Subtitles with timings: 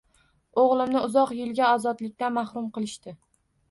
[0.61, 3.19] O`g`limni uzoq yilga ozodlikdan mahrum qilishdi